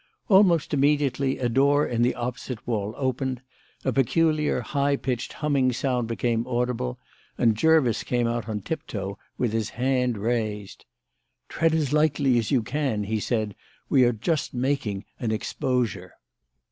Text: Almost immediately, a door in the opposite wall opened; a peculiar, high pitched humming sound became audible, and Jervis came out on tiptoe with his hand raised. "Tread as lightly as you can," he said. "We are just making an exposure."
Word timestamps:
Almost 0.29 0.73
immediately, 0.73 1.37
a 1.37 1.47
door 1.47 1.85
in 1.85 2.01
the 2.01 2.15
opposite 2.15 2.65
wall 2.65 2.95
opened; 2.97 3.43
a 3.85 3.93
peculiar, 3.93 4.61
high 4.61 4.95
pitched 4.95 5.33
humming 5.33 5.71
sound 5.73 6.07
became 6.07 6.47
audible, 6.47 6.99
and 7.37 7.55
Jervis 7.55 8.03
came 8.03 8.25
out 8.25 8.49
on 8.49 8.61
tiptoe 8.61 9.19
with 9.37 9.53
his 9.53 9.69
hand 9.69 10.17
raised. 10.17 10.85
"Tread 11.49 11.75
as 11.75 11.93
lightly 11.93 12.39
as 12.39 12.49
you 12.49 12.63
can," 12.63 13.03
he 13.03 13.19
said. 13.19 13.53
"We 13.89 14.03
are 14.03 14.11
just 14.11 14.55
making 14.55 15.05
an 15.19 15.31
exposure." 15.31 16.13